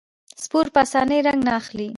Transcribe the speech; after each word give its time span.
سپور 0.43 0.65
په 0.73 0.79
اسانۍ 0.85 1.19
رنګ 1.27 1.39
نه 1.47 1.51
اخلي. 1.59 1.89